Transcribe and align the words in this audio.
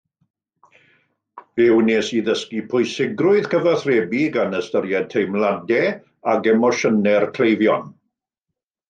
Fe 1.59 1.65
wnes 1.73 2.07
i 2.19 2.21
ddysgu 2.29 2.63
pwysigrwydd 2.71 3.49
cyfathrebu 3.51 4.21
gan 4.37 4.57
ystyried 4.61 5.05
teimladau 5.13 5.85
ac 6.33 6.51
emosiynau'r 6.55 7.29
cleifion 7.37 7.87